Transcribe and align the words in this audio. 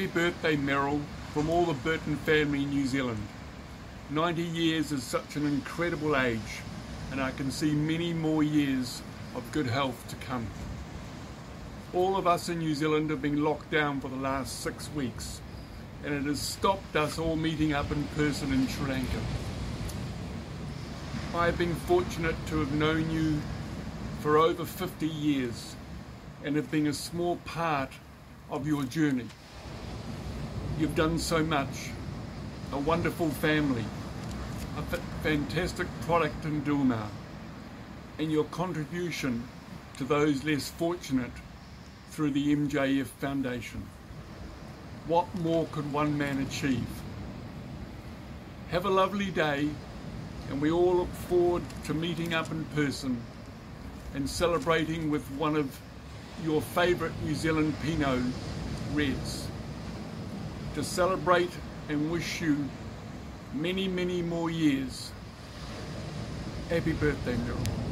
Happy 0.00 0.12
birthday, 0.12 0.56
Merrill, 0.56 1.02
from 1.34 1.50
all 1.50 1.66
the 1.66 1.74
Burton 1.74 2.16
family 2.16 2.62
in 2.62 2.70
New 2.70 2.86
Zealand. 2.86 3.20
90 4.08 4.40
years 4.40 4.92
is 4.92 5.02
such 5.02 5.36
an 5.36 5.44
incredible 5.44 6.16
age, 6.16 6.62
and 7.12 7.20
I 7.20 7.32
can 7.32 7.50
see 7.50 7.72
many 7.72 8.14
more 8.14 8.42
years 8.42 9.02
of 9.36 9.52
good 9.52 9.66
health 9.66 10.02
to 10.08 10.16
come. 10.24 10.46
All 11.92 12.16
of 12.16 12.26
us 12.26 12.48
in 12.48 12.60
New 12.60 12.74
Zealand 12.74 13.10
have 13.10 13.20
been 13.20 13.44
locked 13.44 13.70
down 13.70 14.00
for 14.00 14.08
the 14.08 14.16
last 14.16 14.62
six 14.62 14.88
weeks, 14.94 15.42
and 16.02 16.14
it 16.14 16.22
has 16.22 16.40
stopped 16.40 16.96
us 16.96 17.18
all 17.18 17.36
meeting 17.36 17.74
up 17.74 17.90
in 17.90 18.02
person 18.16 18.54
in 18.54 18.68
Sri 18.68 18.88
Lanka. 18.88 19.20
I 21.34 21.44
have 21.44 21.58
been 21.58 21.74
fortunate 21.74 22.36
to 22.46 22.60
have 22.60 22.72
known 22.72 23.10
you 23.10 23.38
for 24.20 24.38
over 24.38 24.64
50 24.64 25.06
years 25.06 25.76
and 26.42 26.56
have 26.56 26.70
been 26.70 26.86
a 26.86 26.94
small 26.94 27.36
part 27.44 27.90
of 28.50 28.66
your 28.66 28.84
journey. 28.84 29.26
You've 30.80 30.94
done 30.94 31.18
so 31.18 31.44
much, 31.44 31.90
a 32.72 32.78
wonderful 32.78 33.28
family, 33.28 33.84
a 34.78 34.82
fantastic 35.22 35.86
product 36.06 36.46
in 36.46 36.62
Dilmah, 36.62 37.06
and 38.18 38.32
your 38.32 38.44
contribution 38.44 39.46
to 39.98 40.04
those 40.04 40.42
less 40.42 40.70
fortunate 40.70 41.32
through 42.12 42.30
the 42.30 42.56
MJF 42.56 43.08
Foundation. 43.20 43.86
What 45.06 45.26
more 45.42 45.66
could 45.70 45.92
one 45.92 46.16
man 46.16 46.40
achieve? 46.40 46.88
Have 48.70 48.86
a 48.86 48.90
lovely 48.90 49.30
day, 49.30 49.68
and 50.48 50.62
we 50.62 50.70
all 50.70 50.94
look 50.94 51.12
forward 51.28 51.62
to 51.84 51.92
meeting 51.92 52.32
up 52.32 52.50
in 52.50 52.64
person 52.74 53.20
and 54.14 54.26
celebrating 54.30 55.10
with 55.10 55.30
one 55.32 55.56
of 55.56 55.78
your 56.42 56.62
favourite 56.62 57.12
New 57.22 57.34
Zealand 57.34 57.74
Pinot 57.82 58.22
Reds. 58.94 59.49
To 60.76 60.84
celebrate 60.84 61.50
and 61.88 62.12
wish 62.12 62.40
you 62.40 62.68
many, 63.54 63.88
many 63.88 64.22
more 64.22 64.50
years. 64.50 65.10
Happy 66.68 66.92
birthday, 66.92 67.36
Merrill. 67.38 67.89